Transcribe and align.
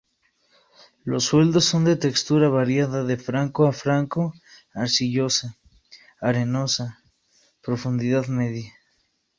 Los 1.03 1.25
suelos, 1.25 1.65
son 1.65 1.83
de 1.85 1.95
textura 1.95 2.49
variada 2.49 3.03
de 3.03 3.17
franco 3.17 3.67
a 3.67 3.71
Franco 3.71 4.33
arcillosa 4.73 5.59
arenosa, 6.19 7.03
profundidad 7.61 8.25
media. 8.25 8.73